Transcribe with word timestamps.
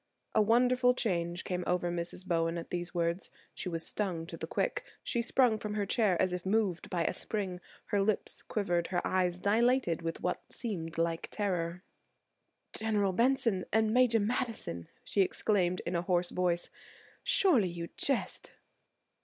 A 0.33 0.41
wonderful 0.41 0.95
change 0.95 1.43
came 1.43 1.63
over 1.67 1.91
Mrs. 1.91 2.25
Bowen 2.25 2.57
at 2.57 2.69
these 2.69 2.91
words. 2.91 3.29
She 3.53 3.69
was 3.69 3.85
stung 3.85 4.25
to 4.25 4.35
the 4.35 4.47
quick. 4.47 4.83
She 5.03 5.21
sprung 5.21 5.59
from 5.59 5.75
her 5.75 5.85
chair 5.85 6.19
as 6.19 6.33
if 6.33 6.43
moved 6.43 6.89
by 6.89 7.03
a 7.03 7.13
spring; 7.13 7.61
her 7.89 8.01
lips 8.01 8.41
quivered, 8.41 8.87
her 8.87 9.05
eyes 9.05 9.37
dilated 9.37 10.01
with 10.01 10.19
what 10.19 10.41
seemed 10.51 10.97
like 10.97 11.27
terror. 11.29 11.83
"General 12.73 13.13
Benson 13.13 13.63
and 13.71 13.93
Major 13.93 14.19
Madison!" 14.19 14.87
she 15.03 15.21
exclaimed 15.21 15.83
in 15.85 15.95
a 15.95 16.01
hoarse 16.01 16.31
voice, 16.31 16.71
"surely 17.23 17.69
you 17.69 17.89
jest." 17.95 18.53